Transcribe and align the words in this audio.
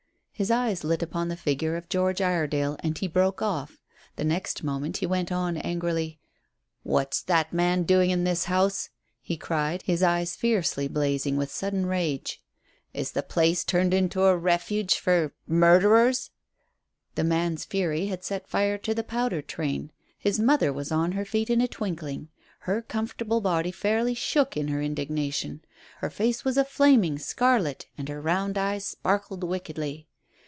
His 0.33 0.49
eyes 0.49 0.83
lit 0.83 1.03
upon 1.03 1.27
the 1.27 1.35
figure 1.37 1.75
of 1.75 1.87
George 1.87 2.19
Iredale, 2.19 2.75
and 2.79 2.97
he 2.97 3.07
broke 3.07 3.43
off. 3.43 3.77
The 4.15 4.23
next 4.23 4.63
moment 4.63 4.97
he 4.97 5.05
went 5.05 5.31
on 5.31 5.55
angrily 5.55 6.19
"What's 6.81 7.21
that 7.21 7.53
man 7.53 7.83
doing 7.83 8.09
in 8.09 8.23
this 8.23 8.45
house?" 8.45 8.89
he 9.21 9.37
cried, 9.37 9.83
his 9.83 10.01
eyes 10.01 10.35
fairly 10.35 10.87
blazing 10.87 11.37
with 11.37 11.51
sudden 11.51 11.85
rage. 11.85 12.41
"Is 12.91 13.11
the 13.11 13.21
place 13.21 13.63
turned 13.63 13.93
into 13.93 14.23
a 14.23 14.35
refuge 14.35 14.97
for 14.97 15.35
murderers?" 15.45 16.31
The 17.13 17.23
man's 17.23 17.63
fury 17.63 18.07
had 18.07 18.23
set 18.23 18.47
fire 18.49 18.79
to 18.79 18.95
the 18.95 19.03
powder 19.03 19.43
train. 19.43 19.91
His 20.17 20.39
mother 20.39 20.73
was 20.73 20.91
on 20.91 21.11
her 21.11 21.23
feet 21.23 21.51
in 21.51 21.61
a 21.61 21.67
twinkling. 21.67 22.29
Her 22.61 22.81
comfortable 22.81 23.41
body 23.41 23.69
fairly 23.69 24.15
shook 24.15 24.57
in 24.57 24.69
her 24.69 24.81
indignation. 24.81 25.63
Her 25.99 26.09
face 26.09 26.43
was 26.43 26.57
a 26.57 26.65
flaming 26.65 27.19
scarlet, 27.19 27.85
and 27.95 28.09
her 28.09 28.19
round 28.19 28.57
eyes 28.57 28.83
sparkled 28.87 29.43
wickedly. 29.43 30.07